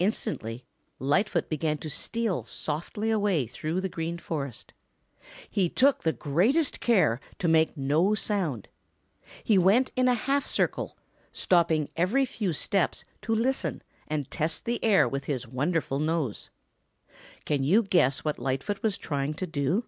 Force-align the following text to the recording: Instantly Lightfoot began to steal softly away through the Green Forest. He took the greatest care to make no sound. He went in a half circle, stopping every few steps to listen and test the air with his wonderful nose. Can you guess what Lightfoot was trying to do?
Instantly 0.00 0.64
Lightfoot 0.98 1.48
began 1.48 1.78
to 1.78 1.88
steal 1.88 2.42
softly 2.42 3.08
away 3.08 3.46
through 3.46 3.80
the 3.80 3.88
Green 3.88 4.18
Forest. 4.18 4.72
He 5.48 5.68
took 5.68 6.02
the 6.02 6.12
greatest 6.12 6.80
care 6.80 7.20
to 7.38 7.46
make 7.46 7.76
no 7.76 8.16
sound. 8.16 8.66
He 9.44 9.58
went 9.58 9.92
in 9.94 10.08
a 10.08 10.14
half 10.14 10.44
circle, 10.44 10.96
stopping 11.30 11.88
every 11.94 12.24
few 12.24 12.52
steps 12.52 13.04
to 13.22 13.32
listen 13.32 13.80
and 14.08 14.28
test 14.28 14.64
the 14.64 14.82
air 14.82 15.08
with 15.08 15.26
his 15.26 15.46
wonderful 15.46 16.00
nose. 16.00 16.50
Can 17.44 17.62
you 17.62 17.84
guess 17.84 18.24
what 18.24 18.40
Lightfoot 18.40 18.82
was 18.82 18.98
trying 18.98 19.34
to 19.34 19.46
do? 19.46 19.84